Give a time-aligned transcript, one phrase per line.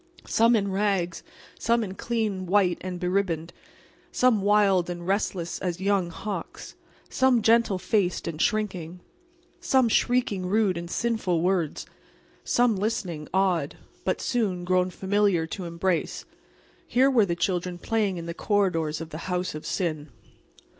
[0.25, 1.21] Some in rags,
[1.59, 3.53] some in clean white and beribboned,
[4.11, 6.73] some wild and restless as young hawks,
[7.07, 9.01] some gentle faced and shrinking,
[9.59, 11.85] some shrieking rude and sinful words,
[12.43, 18.33] some listening, awed, but soon, grown familiar, to embrace—here were the children playing in the
[18.33, 20.09] corridors of the House of Sin.